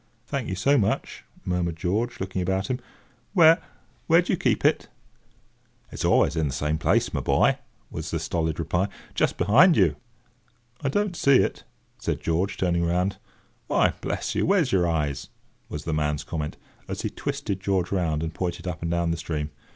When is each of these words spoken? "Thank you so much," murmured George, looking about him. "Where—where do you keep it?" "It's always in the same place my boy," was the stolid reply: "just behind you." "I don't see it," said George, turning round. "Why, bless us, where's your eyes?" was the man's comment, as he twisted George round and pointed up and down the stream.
"Thank 0.25 0.49
you 0.49 0.55
so 0.55 0.79
much," 0.79 1.25
murmured 1.45 1.75
George, 1.77 2.19
looking 2.19 2.41
about 2.41 2.71
him. 2.71 2.79
"Where—where 3.33 4.23
do 4.23 4.33
you 4.33 4.35
keep 4.35 4.65
it?" 4.65 4.87
"It's 5.91 6.03
always 6.03 6.35
in 6.35 6.47
the 6.47 6.53
same 6.55 6.79
place 6.79 7.13
my 7.13 7.19
boy," 7.19 7.59
was 7.91 8.09
the 8.09 8.17
stolid 8.17 8.57
reply: 8.57 8.87
"just 9.13 9.37
behind 9.37 9.77
you." 9.77 9.95
"I 10.83 10.89
don't 10.89 11.15
see 11.15 11.35
it," 11.37 11.65
said 11.99 12.19
George, 12.23 12.57
turning 12.57 12.83
round. 12.83 13.17
"Why, 13.67 13.93
bless 14.01 14.35
us, 14.35 14.41
where's 14.41 14.71
your 14.71 14.89
eyes?" 14.89 15.29
was 15.69 15.83
the 15.83 15.93
man's 15.93 16.23
comment, 16.23 16.57
as 16.87 17.03
he 17.03 17.11
twisted 17.11 17.59
George 17.59 17.91
round 17.91 18.23
and 18.23 18.33
pointed 18.33 18.65
up 18.65 18.81
and 18.81 18.89
down 18.89 19.11
the 19.11 19.17
stream. 19.17 19.51